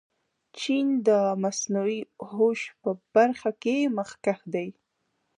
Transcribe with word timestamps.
چین 0.59 0.87
د 1.07 1.09
مصنوعي 1.43 1.99
هوش 2.31 2.59
په 2.81 2.89
برخه 3.15 3.51
کې 3.63 3.75
مخکښ 3.97 4.39
دی. 4.53 4.67